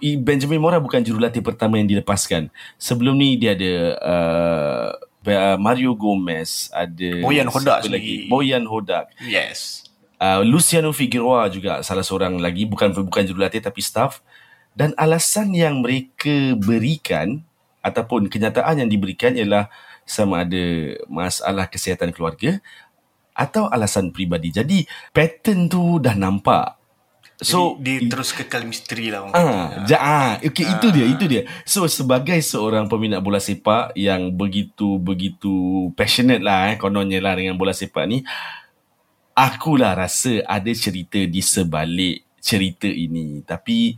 [0.00, 2.48] Benjamin Mora bukan jurulatih pertama yang dilepaskan.
[2.80, 8.30] Sebelum ni dia ada uh, Mario Gomez ada Boyan Hodak lagi?
[8.32, 9.12] Boyan Hodak.
[9.20, 9.85] Yes
[10.20, 14.20] uh, Luciano Figueroa juga salah seorang lagi bukan bukan jurulatih tapi staff
[14.76, 17.40] dan alasan yang mereka berikan
[17.80, 19.72] ataupun kenyataan yang diberikan ialah
[20.06, 22.60] sama ada masalah kesihatan keluarga
[23.36, 24.48] atau alasan peribadi.
[24.52, 24.78] Jadi
[25.12, 26.76] pattern tu dah nampak.
[27.36, 29.28] So Jadi, dia terus kekal misteri lah.
[29.36, 30.80] Ah, ja, ah, okay, ah.
[30.80, 31.44] itu dia, itu dia.
[31.68, 37.60] So sebagai seorang peminat bola sepak yang begitu begitu passionate lah, eh, kononnya lah dengan
[37.60, 38.24] bola sepak ni,
[39.36, 43.44] akulah rasa ada cerita di sebalik cerita ini.
[43.44, 43.92] Tapi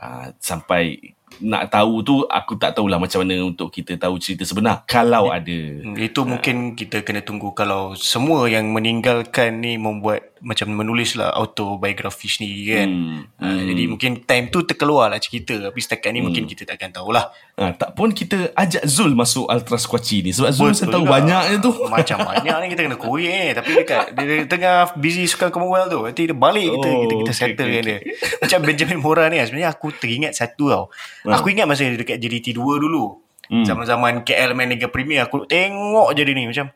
[0.00, 0.96] uh, sampai
[1.38, 5.60] nak tahu tu aku tak tahulah macam mana untuk kita tahu cerita sebenar kalau ada.
[5.96, 12.28] itu mungkin kita kena tunggu kalau semua yang meninggalkan ni membuat macam menulis lah autobiografi
[12.40, 13.20] ni kan hmm.
[13.40, 13.66] Uh, hmm.
[13.72, 16.26] jadi mungkin time tu terkeluar lah cerita tapi setakat ni hmm.
[16.28, 17.28] mungkin kita takkan tahulah
[17.60, 21.20] ha, tak pun kita ajak Zul masuk Ultra Squatchy ni sebab Zul saya tahu juga.
[21.20, 23.50] banyaknya tu macam banyak ni kita kena kuih eh.
[23.52, 27.14] tapi dekat dia, dia tengah busy suka Commonwealth tu nanti dia balik kita oh, kita,
[27.24, 27.84] kita settle okay, okay.
[27.84, 27.98] dia
[28.42, 30.84] macam Benjamin Mora ni sebenarnya aku teringat satu tau
[31.26, 31.40] Ha.
[31.40, 33.20] Aku ingat masa dekat JDT 2 dulu.
[33.50, 33.66] Hmm.
[33.66, 36.70] Zaman-zaman KL main Liga Premier aku tengok je dia ni macam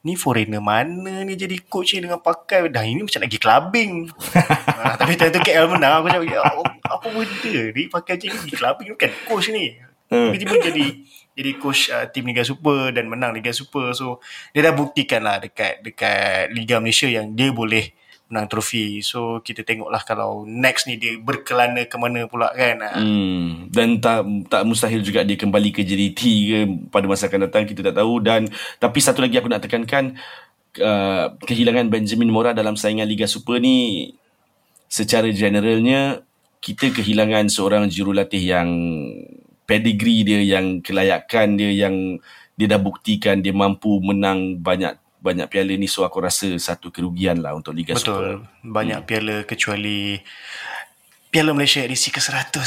[0.00, 2.72] ni foreigner mana ni jadi coach ni dengan pakai?
[2.72, 3.92] Dah ini macam lagi clubbing.
[4.32, 6.40] Ha, tapi time tu KL menang aku cakap ya,
[6.88, 8.50] apa benda ni pakai macam ni?
[8.56, 9.76] Clubbing bukan coach ni.
[10.10, 10.34] Hmm.
[10.34, 10.86] tiba-tiba jadi
[11.38, 13.94] jadi coach uh, tim Liga Super dan menang Liga Super.
[13.94, 14.18] So
[14.50, 17.94] dia dah buktikan lah dekat dekat Liga Malaysia yang dia boleh
[18.30, 19.02] menang trofi.
[19.02, 22.78] So kita tengoklah kalau next ni dia berkelana ke mana pula kan.
[22.86, 26.58] Ah, Hmm, dan tak tak mustahil juga dia kembali ke JDT ke
[26.94, 28.22] pada masa akan datang kita tak tahu.
[28.22, 28.46] Dan
[28.78, 30.14] tapi satu lagi aku nak tekankan
[30.78, 34.14] uh, kehilangan Benjamin Mora dalam saingan Liga Super ni
[34.86, 36.22] secara generalnya
[36.62, 38.68] kita kehilangan seorang jurulatih yang
[39.66, 42.18] pedigree dia yang kelayakan dia yang
[42.54, 47.38] dia dah buktikan dia mampu menang banyak banyak piala ni so aku rasa satu kerugian
[47.38, 48.08] lah untuk Liga Super.
[48.10, 48.26] betul
[48.66, 50.16] banyak piala kecuali
[51.30, 52.58] Piala Malaysia edisi ke-100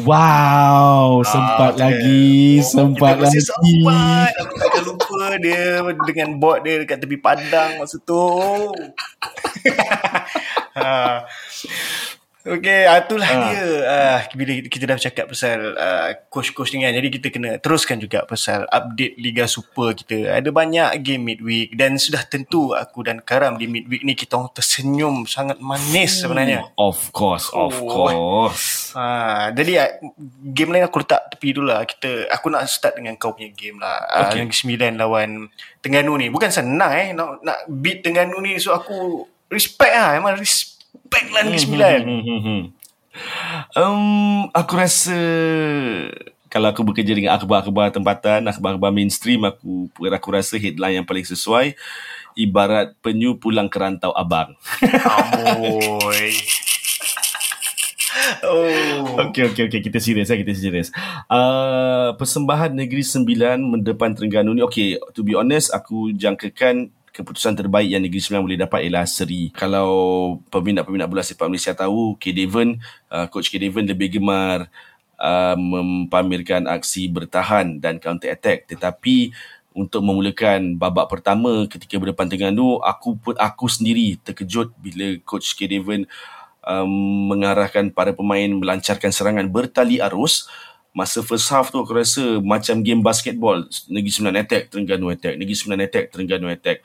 [0.00, 3.36] Wow, sempat Ah, lagi, kita- sempat lagi.
[3.38, 4.32] Sempat.
[4.40, 8.24] Aku takkan lupa dia dengan bot dia dekat tepi padang masa tu.
[10.72, 11.28] ha.
[12.50, 13.38] Okay, ah, itulah Ah.
[13.46, 13.64] dia.
[13.86, 16.90] Ah, bila kita dah cakap pasal ah, coach-coach ni kan.
[16.90, 20.34] Jadi kita kena teruskan juga pasal update Liga Super kita.
[20.34, 24.50] Ada banyak game midweek dan sudah tentu aku dan Karam di midweek ni kita orang
[24.50, 26.74] tersenyum sangat manis sebenarnya.
[26.74, 27.86] Of course, of Oh.
[27.86, 28.90] course.
[28.92, 29.88] Ha, jadi ah,
[30.42, 31.86] game lain aku letak tepi dulu lah.
[31.86, 34.02] Kita aku nak start dengan kau punya game lah.
[34.26, 34.26] Okay.
[34.26, 34.38] Okay.
[34.42, 35.30] Yang sembilan lawan
[35.78, 36.26] Terengganu ni.
[36.28, 40.18] Bukan senang eh nak nak beat Terengganu ni so aku respect lah.
[40.18, 40.79] Memang respect
[41.40, 41.98] lah Negeri Sembilan.
[42.04, 42.62] Hmm, hmm, hmm.
[43.74, 44.04] Um,
[44.54, 45.18] aku rasa
[46.50, 51.78] kalau aku bekerja dengan akhbar-akhbar tempatan, akhbar-akhbar mainstream, aku aku rasa headline yang paling sesuai
[52.38, 54.54] ibarat penyu pulang ke rantau abang.
[54.82, 56.30] Amboi.
[58.46, 59.30] oh.
[59.30, 60.90] Okey okey okey kita serius eh kita serius.
[61.30, 67.90] Uh, persembahan Negeri Sembilan mendepan Terengganu ni okey to be honest aku jangkakan keputusan terbaik
[67.90, 69.50] yang Negeri Sembilan boleh dapat ialah seri.
[69.50, 69.90] Kalau
[70.48, 72.32] peminat-peminat bola sepak Malaysia tahu K.
[72.32, 72.78] Devon
[73.10, 73.58] uh, coach K.
[73.58, 74.70] Devon lebih gemar
[75.20, 78.70] uh, mempamerkan aksi bertahan dan counter attack.
[78.70, 79.34] Tetapi
[79.70, 85.70] untuk memulakan babak pertama ketika berdepan Terengganu aku pun aku sendiri terkejut bila coach K.
[85.70, 86.06] Devon
[86.66, 90.50] um, mengarahkan para pemain melancarkan serangan bertali arus
[90.90, 95.34] masa first half tu aku rasa macam game basketball Negeri Sembilan attack Terengganu attack.
[95.38, 96.78] Negeri Sembilan attack Terengganu attack.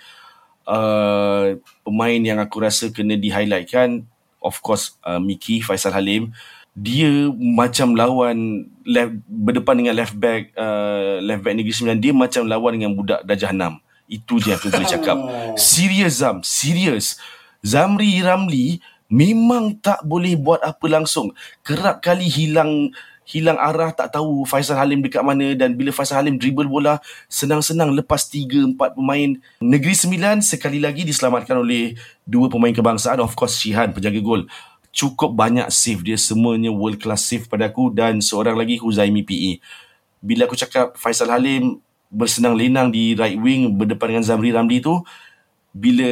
[0.66, 4.02] Uh, pemain yang aku rasa kena di highlightkan
[4.42, 6.34] of course uh, Miki Faisal Halim.
[6.76, 12.44] Dia macam lawan left, berdepan dengan left back uh, left back Negeri Sembilan dia macam
[12.46, 15.18] lawan dengan budak Dajah 6 itu je aku boleh cakap.
[15.58, 16.46] Serius Zam.
[16.46, 17.18] Serius
[17.66, 18.78] Zamri Ramli
[19.10, 21.34] memang tak boleh buat apa langsung.
[21.66, 22.94] Kerap kali hilang
[23.26, 27.90] hilang arah tak tahu Faisal Halim dekat mana dan bila Faisal Halim dribble bola senang-senang
[27.92, 33.18] lepas 3 4 pemain Negeri Sembilan sekali lagi diselamatkan oleh dua pemain kebangsaan.
[33.20, 34.46] Of course Shihan penjaga gol.
[34.96, 39.60] Cukup banyak save dia semuanya world class save pada aku dan seorang lagi Huzaimi PE
[40.26, 41.78] bila aku cakap Faisal Halim
[42.10, 45.06] bersenang lenang di right wing berdepan dengan Zamri Ramli tu
[45.76, 46.08] bila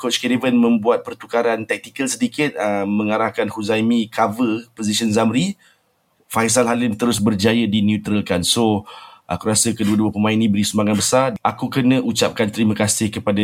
[0.00, 5.60] coach Kevin membuat pertukaran taktikal sedikit uh, mengarahkan Huzaimi cover position Zamri
[6.34, 8.42] Faisal Halim terus berjaya dineutralkan.
[8.42, 8.82] So,
[9.24, 11.28] aku rasa kedua-dua pemain ini beri sumbangan besar.
[11.40, 13.40] Aku kena ucapkan terima kasih kepada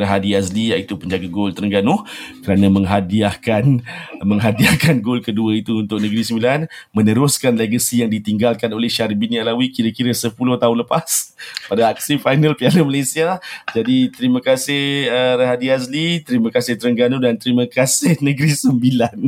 [0.00, 2.06] Rahadi Azli iaitu penjaga gol Terengganu
[2.40, 3.84] kerana menghadiahkan
[4.30, 6.60] menghadiahkan gol kedua itu untuk Negeri Sembilan
[6.94, 11.36] meneruskan legasi yang ditinggalkan oleh Syarbini Alawi kira-kira 10 tahun lepas
[11.68, 13.42] pada aksi final Piala Malaysia.
[13.76, 19.18] Jadi terima kasih uh, Rahadi Azli, terima kasih Terengganu dan terima kasih Negeri Sembilan.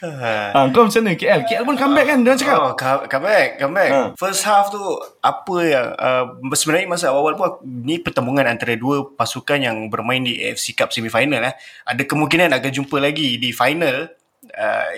[0.00, 1.44] Ha, kau macam mana KL?
[1.44, 2.56] KL pun comeback kan dia cakap.
[2.56, 3.90] Oh, come, come back, come back.
[3.92, 4.00] Ha.
[4.16, 4.80] First half tu
[5.20, 6.24] apa yang uh,
[6.56, 11.44] sebenarnya masa awal-awal pun ni pertemuan antara dua pasukan yang bermain di AFC Cup semifinal
[11.44, 11.54] eh.
[11.84, 14.08] Ada kemungkinan akan jumpa lagi di final
[14.56, 14.88] uh,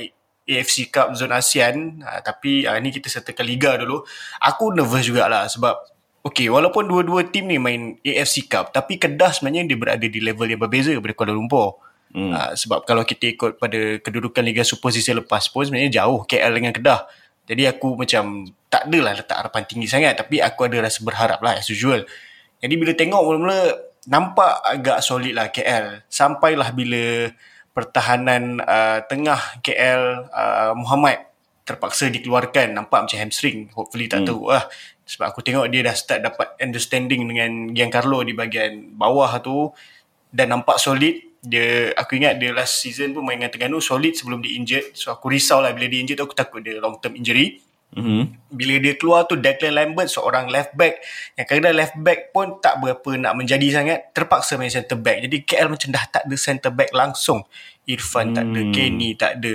[0.47, 4.07] AFC Cup zona ASEAN uh, tapi uh, ni kita sertakan liga dulu.
[4.39, 5.91] Aku nervous jugalah sebab
[6.23, 10.47] Okay, walaupun dua-dua tim ni main AFC Cup tapi Kedah sebenarnya dia berada di level
[10.47, 11.83] yang berbeza daripada Kuala Lumpur.
[12.13, 12.33] Hmm.
[12.33, 16.53] Uh, sebab kalau kita ikut pada kedudukan Liga Super sisi lepas pun sebenarnya jauh KL
[16.53, 17.09] dengan Kedah.
[17.49, 21.57] Jadi aku macam tak adalah letak harapan tinggi sangat tapi aku ada rasa berharap lah
[21.57, 22.05] as usual.
[22.63, 23.61] Jadi bila tengok mula-mula
[24.07, 26.05] nampak agak solid lah KL.
[26.07, 27.33] Sampailah bila
[27.73, 31.33] pertahanan uh, tengah KL uh, Muhammad
[31.65, 34.29] terpaksa dikeluarkan nampak macam hamstring hopefully tak hmm.
[34.29, 34.67] tahu lah
[35.09, 39.71] sebab aku tengok dia dah start dapat understanding dengan Giancarlo di bahagian bawah tu
[40.29, 44.39] dan nampak solid dia aku ingat dia last season pun main dengan Terengganu solid sebelum
[44.39, 47.19] dia injured so aku risau lah bila dia injured tu aku takut dia long term
[47.19, 47.59] injury
[47.93, 48.49] Mhm.
[48.49, 50.97] Bila dia keluar tu Declan Lambert seorang left back
[51.37, 55.29] yang kadang left back pun tak berapa nak menjadi sangat terpaksa main centre back.
[55.29, 57.45] Jadi KL macam dah tak ada centre back langsung.
[57.85, 59.53] Irfan tak ada, Kenny tak ada.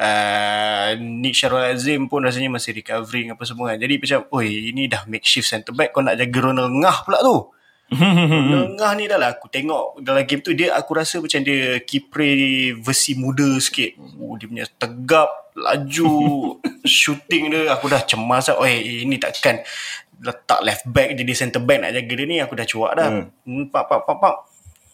[0.00, 3.78] Uh, Nick Syarul Azim pun rasanya masih recovering apa semua kan.
[3.80, 7.48] Jadi macam, oi ini dah makeshift centre back kau nak jaga Ronald Ngah pula tu.
[7.90, 11.82] Ronald Ngah ni dah lah aku tengok dalam game tu dia aku rasa macam dia
[11.82, 12.30] kipre
[12.78, 13.98] versi muda sikit.
[14.22, 16.14] Oh, dia punya tegap, laju,
[16.86, 18.62] shooting dia aku dah cemas lah.
[18.62, 19.58] Oi ini takkan
[20.20, 23.08] letak left back jadi centre back nak jaga dia ni aku dah cuak dah.
[23.42, 23.66] Hmm.
[23.68, 24.34] Pak pak pak pak.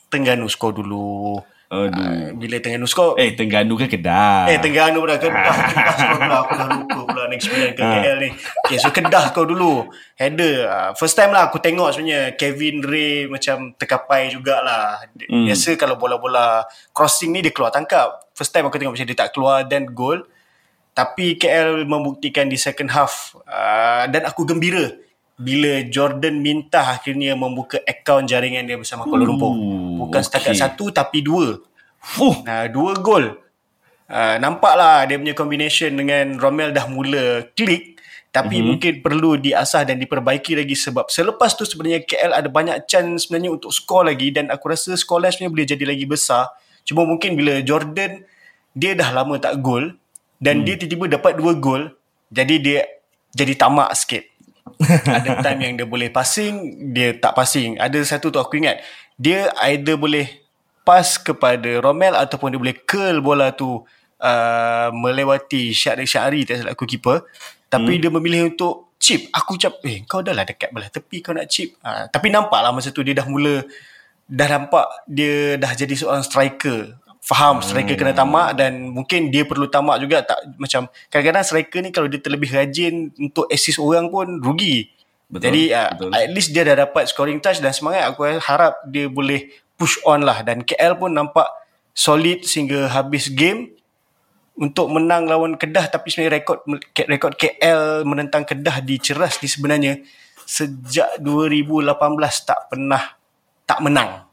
[0.09, 1.37] Tengganu skor dulu.
[1.67, 1.99] Aduh.
[1.99, 4.47] Uh, bila Tengganu skor Eh, Tengganu kan Kedah.
[4.47, 8.31] Eh Terengganu pula Kedah Kedah Aku dah lupa pula Next pilihan ke KL ni
[8.65, 13.29] Okay so Kedah kau dulu Header uh, First time lah aku tengok sebenarnya Kevin Ray
[13.29, 15.45] Macam terkapai jugalah Hmm.
[15.49, 19.31] Biasa kalau bola-bola Crossing ni dia keluar tangkap First time aku tengok macam dia tak
[19.37, 20.25] keluar Then goal
[20.97, 24.93] Tapi KL membuktikan di second half uh, Dan aku gembira
[25.37, 29.53] bila Jordan minta akhirnya membuka akaun jaringan dia bersama Kuala Lumpur.
[30.01, 30.63] Bukan setakat okay.
[30.65, 31.61] satu tapi dua.
[32.01, 32.41] Fuh.
[32.41, 33.37] Uh, dua gol.
[34.07, 37.99] Uh, nampaklah dia punya combination dengan Romel dah mula klik
[38.31, 38.69] tapi mm-hmm.
[38.69, 43.57] mungkin perlu diasah dan diperbaiki lagi sebab selepas tu sebenarnya KL ada banyak chance sebenarnya
[43.57, 46.53] untuk skor lagi dan aku rasa scoreline sebenarnya boleh jadi lagi besar.
[46.85, 48.23] Cuma mungkin bila Jordan
[48.77, 49.97] dia dah lama tak gol
[50.37, 50.65] dan hmm.
[50.69, 51.97] dia tiba-tiba dapat dua gol
[52.29, 52.81] jadi dia
[53.33, 54.25] jadi tamak sikit.
[55.17, 56.55] ada time yang dia boleh passing,
[56.93, 57.81] dia tak passing.
[57.81, 58.85] Ada satu tu aku ingat,
[59.17, 60.46] dia either boleh
[60.87, 63.83] pass kepada Romel ataupun dia boleh curl bola tu
[64.23, 67.27] uh, melewati Syahri Syahri tak salah aku keeper.
[67.67, 68.01] Tapi hmm.
[68.07, 69.27] dia memilih untuk chip.
[69.35, 71.75] Aku ucap, eh kau dah lah dekat belah tepi kau nak chip.
[71.83, 73.67] Uh, tapi nampak lah masa tu dia dah mula,
[74.31, 76.95] dah nampak dia dah jadi seorang striker
[77.27, 81.91] faham striker kena tamak dan mungkin dia perlu tamak juga tak macam kadang-kadang striker ni
[81.91, 84.95] kalau dia terlebih rajin untuk assist orang pun rugi.
[85.27, 86.11] Betul, Jadi uh, betul.
[86.15, 90.25] at least dia dah dapat scoring touch dan semangat aku harap dia boleh push on
[90.25, 91.47] lah dan KL pun nampak
[91.93, 93.77] solid sehingga habis game
[94.57, 96.59] untuk menang lawan Kedah tapi sebenarnya rekod
[96.97, 100.01] rekod KL menentang Kedah di Ceras ni sebenarnya
[100.49, 101.93] sejak 2018
[102.49, 103.03] tak pernah
[103.67, 104.25] tak menang.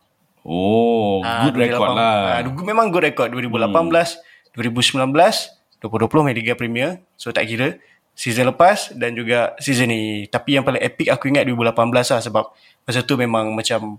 [0.45, 1.97] Oh, Ah, good record 2018.
[1.97, 2.15] lah.
[2.43, 4.19] Ah, memang good record 2018,
[4.53, 4.53] hmm.
[4.53, 5.49] 2019,
[5.82, 6.89] 2020 main Liga Premier.
[7.17, 7.82] So tak kira
[8.13, 10.29] season lepas dan juga season ni.
[10.29, 12.43] Tapi yang paling epic aku ingat 2018 lah sebab
[12.86, 13.97] masa tu memang macam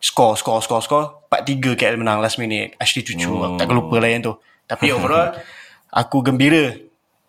[0.00, 2.74] score score score score 4-3 KL menang last minute.
[2.76, 3.54] Ashley Cucu oh.
[3.54, 4.34] aku tak lupa lah yang tu.
[4.64, 5.36] Tapi overall
[5.86, 6.74] aku gembira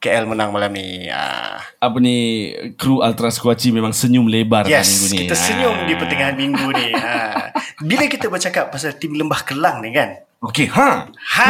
[0.01, 1.05] KL menang malam ni.
[1.05, 1.61] Ah.
[1.77, 5.17] Apa ni kru Ultra Squatchy memang senyum lebar Yes, minggu ni.
[5.21, 5.85] kita senyum Ah.
[5.85, 6.89] di pertengahan minggu ni.
[6.97, 7.53] Ha.
[7.85, 10.17] Bila kita bercakap pasal tim Lembah Kelang ni kan.
[10.41, 11.05] Okey, ha.
[11.05, 11.47] Ha.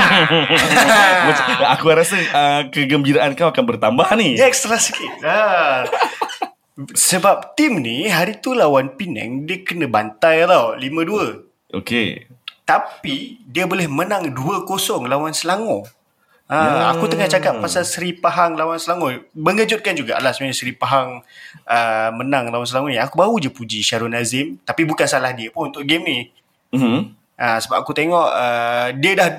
[1.80, 4.36] Aku rasa uh, kegembiraan kau akan bertambah ni.
[4.36, 5.24] Dia ekstra sikit.
[5.24, 5.88] Ha.
[6.90, 11.78] Sebab tim ni hari tu lawan Penang dia kena bantai tau 5-2.
[11.78, 12.26] Okey.
[12.66, 14.66] Tapi dia boleh menang 2-0
[15.06, 15.86] lawan Selangor.
[16.52, 19.24] Ha, aku tengah cakap pasal Seri Pahang lawan Selangor.
[19.32, 21.24] Mengejutkan jugalah sebenarnya Seri Pahang
[21.64, 23.00] uh, menang lawan Selangor ni.
[23.00, 24.60] Aku baru je puji Syarul Nazim.
[24.68, 26.20] Tapi bukan salah dia pun untuk game ni.
[26.76, 27.16] Mhm.
[27.40, 29.30] Ha, sebab aku tengok uh, dia dah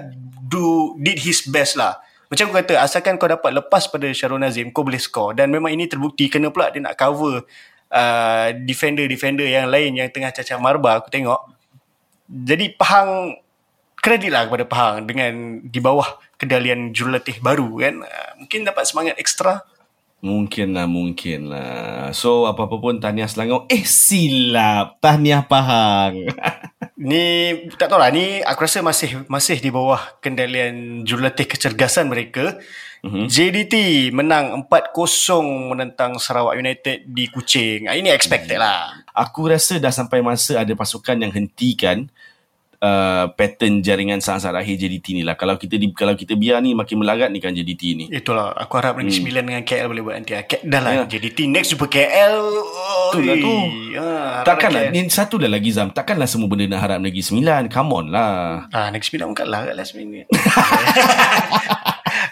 [0.40, 2.00] do did his best lah.
[2.32, 5.36] Macam aku kata, asalkan kau dapat lepas pada Syarul Nazim, kau boleh score.
[5.36, 7.44] Dan memang ini terbukti kena pula dia nak cover
[7.92, 11.44] uh, defender-defender yang lain yang tengah cacar marba aku tengok.
[12.32, 13.36] Jadi Pahang,
[14.00, 16.08] kredit lah kepada Pahang dengan di bawah
[16.40, 18.00] kendalian jurulatih baru kan.
[18.00, 19.68] Uh, mungkin dapat semangat ekstra.
[20.22, 22.14] Mungkin lah, mungkin lah.
[22.14, 23.66] So, apa-apa pun tahniah Selangor.
[23.66, 25.02] Eh, silap.
[25.02, 26.30] Tahniah Pahang.
[27.02, 32.54] Ni tak tahu lah ni aku rasa masih masih di bawah kendalian jurulatih kecergasan mereka.
[33.02, 33.26] Mm-hmm.
[33.26, 33.74] JDT
[34.14, 37.90] menang 4-0 menentang Sarawak United di Kuching.
[37.90, 39.02] Ah, Ini expected lah.
[39.10, 42.06] aku rasa dah sampai masa ada pasukan yang hentikan
[42.82, 45.34] uh, pattern jaringan sangat-sangat akhir JDT ni lah.
[45.34, 48.04] Kalau kita di, kalau kita biar ni makin melarat ni kan JDT ni.
[48.08, 49.18] Itulah aku harap Negeri Hmm.
[49.22, 50.32] Sembilan dengan KL boleh buat nanti.
[50.32, 51.04] Ah, K- Dah lah Ya.
[51.08, 52.34] JDT next jumpa KL.
[52.34, 53.54] Oh, Betul lah tu.
[53.94, 54.04] Ha,
[54.42, 55.88] Takkanlah, ni satu dah lagi Zam.
[55.88, 57.70] Takkanlah semua benda nak harap Negeri Sembilan.
[57.70, 58.66] Come on lah.
[58.68, 60.26] Ah, Negeri Sembilan kalah kat last minute.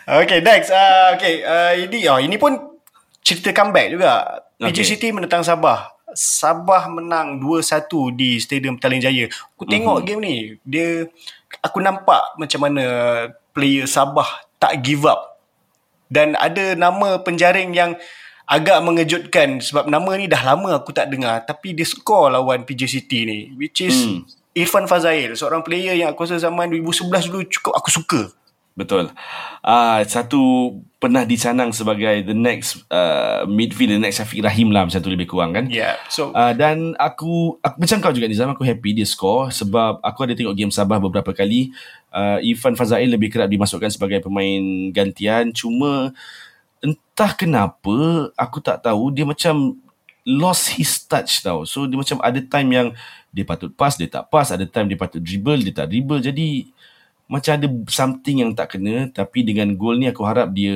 [0.07, 0.71] okay, next.
[0.71, 2.59] Uh, okay, uh, ini oh, ini pun
[3.21, 4.13] cerita comeback juga.
[4.57, 4.85] PJ Okay.
[4.85, 6.00] City menentang Sabah.
[6.15, 9.27] Sabah menang 2-1 di Stadium Petaling Jaya.
[9.55, 11.07] Aku tengok game ni, dia
[11.63, 12.85] aku nampak macam mana
[13.53, 14.27] player Sabah
[14.59, 15.41] tak give up.
[16.11, 17.95] Dan ada nama penjaring yang
[18.51, 22.91] agak mengejutkan sebab nama ni dah lama aku tak dengar tapi dia score lawan PJ
[22.91, 24.27] City ni which is Hmm.
[24.51, 28.35] Irfan Fazail seorang player yang aku rasa zaman 2011 dulu cukup aku suka.
[28.81, 29.13] Betul.
[29.61, 30.41] Uh, satu
[30.97, 35.29] pernah dicanang sebagai the next uh, midfield, the next Syafiq Rahim lah macam tu lebih
[35.29, 35.69] kurang kan.
[35.69, 36.01] Yeah.
[36.09, 40.25] So Uh, dan aku, aku macam kau juga Nizam aku happy dia score sebab aku
[40.25, 41.75] ada tengok game Sabah beberapa kali
[42.15, 46.15] uh, Irfan Fazail lebih kerap dimasukkan sebagai pemain gantian cuma
[46.81, 49.77] entah kenapa aku tak tahu dia macam
[50.25, 52.89] lost his touch tau so dia macam ada time yang
[53.33, 56.69] dia patut pass dia tak pass ada time dia patut dribble dia tak dribble jadi
[57.31, 60.75] macam ada something yang tak kena tapi dengan gol ni aku harap dia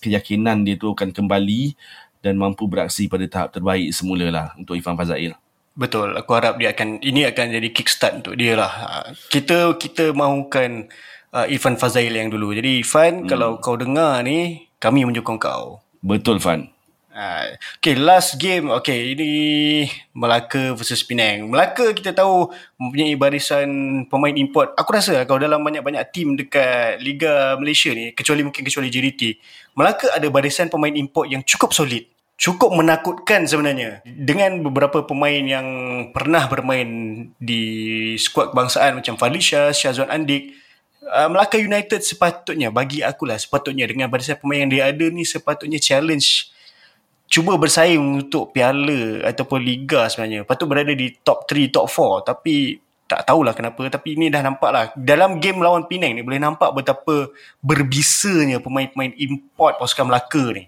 [0.00, 1.76] keyakinan dia tu akan kembali
[2.24, 5.36] dan mampu beraksi pada tahap terbaik semula lah untuk Irfan Fazail.
[5.76, 6.16] Betul.
[6.16, 8.72] Aku harap dia akan ini akan jadi kickstart untuk dia lah.
[8.72, 10.88] Ah, Kita kita mahukan
[11.36, 12.56] uh, Irfan Fazail yang dulu.
[12.56, 13.28] Jadi Irfan, hmm.
[13.28, 15.84] kalau kau dengar ni, kami menyokong kau.
[16.00, 16.75] Betul Fan.
[17.16, 18.68] Uh, okay, last game.
[18.68, 19.30] Okay, ini
[20.12, 21.48] Melaka versus Penang.
[21.48, 23.68] Melaka kita tahu mempunyai barisan
[24.12, 24.76] pemain import.
[24.76, 29.40] Aku rasa kalau dalam banyak-banyak tim dekat Liga Malaysia ni, kecuali mungkin kecuali JDT,
[29.80, 32.04] Melaka ada barisan pemain import yang cukup solid.
[32.36, 34.04] Cukup menakutkan sebenarnya.
[34.04, 35.68] Dengan beberapa pemain yang
[36.12, 36.84] pernah bermain
[37.40, 40.52] di skuad kebangsaan macam Falisha, Syazwan Andik,
[41.08, 45.80] uh, Melaka United sepatutnya, bagi akulah sepatutnya dengan barisan pemain yang dia ada ni sepatutnya
[45.80, 46.52] challenge
[47.26, 50.46] cuba bersaing untuk piala ataupun liga sebenarnya.
[50.46, 54.70] Patut berada di top 3, top 4 tapi tak tahulah kenapa tapi ini dah nampak
[54.74, 57.30] lah dalam game lawan Penang ni boleh nampak betapa
[57.62, 60.66] berbisanya pemain-pemain import pasukan Melaka ni.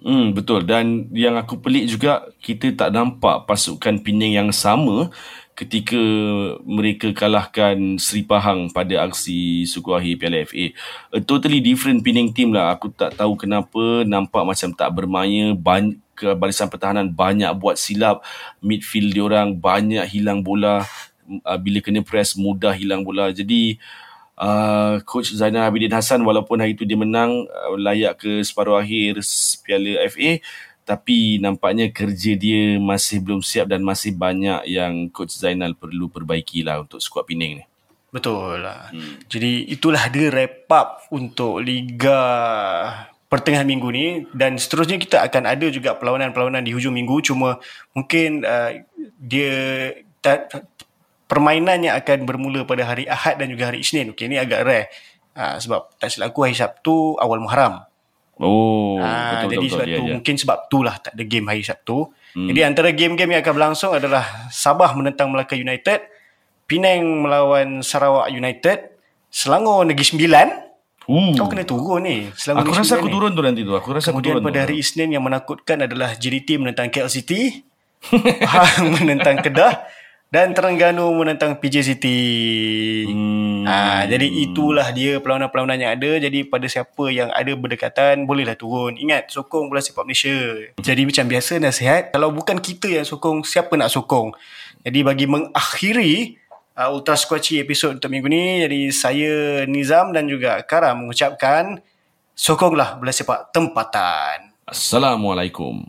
[0.00, 0.64] Hmm, betul.
[0.64, 5.12] Dan yang aku pelik juga, kita tak nampak pasukan Penang yang sama
[5.60, 6.00] ketika
[6.64, 10.72] mereka kalahkan Seri Pahang pada aksi suku akhir Piala FA.
[11.12, 12.72] A totally different Penang team lah.
[12.72, 15.52] Aku tak tahu kenapa nampak macam tak bermaya.
[15.52, 16.00] Banyak,
[16.40, 18.24] barisan pertahanan banyak buat silap.
[18.64, 20.88] Midfield diorang banyak hilang bola.
[21.28, 23.28] Uh, bila kena press mudah hilang bola.
[23.28, 23.76] Jadi
[24.40, 29.20] uh, coach Zainal Abidin Hassan walaupun hari itu dia menang uh, layak ke separuh akhir
[29.60, 30.40] Piala FA
[30.90, 36.66] tapi nampaknya kerja dia masih belum siap dan masih banyak yang coach Zainal perlu perbaiki
[36.66, 37.64] lah untuk skuad Penang ni.
[38.10, 38.90] Betul lah.
[38.90, 39.22] Hmm.
[39.30, 42.18] Jadi itulah dia wrap up untuk Liga
[43.30, 47.62] pertengahan minggu ni dan seterusnya kita akan ada juga perlawanan-perlawanan di hujung minggu cuma
[47.94, 48.74] mungkin uh,
[49.14, 50.50] dia ta-
[51.30, 54.10] permainannya akan bermula pada hari Ahad dan juga hari Isnin.
[54.10, 54.90] Okey, ini agak rare.
[55.38, 57.86] Uh, sebab tak silap aku hari Sabtu awal Muharram.
[58.40, 60.12] Oh, Ah, betul jadi betul sebab dia tu aja.
[60.16, 62.08] mungkin sebab tu lah tak ada game hari Sabtu.
[62.32, 62.48] Hmm.
[62.48, 66.08] Jadi antara game-game yang akan berlangsung adalah Sabah menentang Melaka United,
[66.64, 70.48] Penang melawan Sarawak United, Selangor Negeri Sembilan.
[71.04, 72.30] Uh, Kau kena turun ni.
[72.32, 73.12] Selangor aku Negeri rasa aku ni.
[73.12, 73.72] turun tu nanti tu.
[73.74, 74.46] Aku rasa aku Kemudian turun.
[74.46, 74.62] pada tu.
[74.62, 77.60] hari Isnin yang menakutkan adalah JDT menentang KL City,
[78.40, 79.84] Hang menentang Kedah
[80.30, 82.22] dan Terengganu menentang PJ City.
[83.10, 83.66] Hmm.
[83.66, 86.22] Ha, jadi itulah dia perlawanan-perlawanan yang ada.
[86.22, 88.94] Jadi pada siapa yang ada berdekatan, bolehlah turun.
[88.94, 90.70] Ingat, sokong bola sepak Malaysia.
[90.78, 94.30] Jadi macam biasa nasihat, kalau bukan kita yang sokong, siapa nak sokong?
[94.86, 96.38] Jadi bagi mengakhiri
[96.78, 99.34] uh, Ultra Squatchy episod untuk minggu ni, jadi saya
[99.66, 101.82] Nizam dan juga Karam mengucapkan
[102.38, 104.54] sokonglah bola sepak tempatan.
[104.70, 105.82] Assalamualaikum.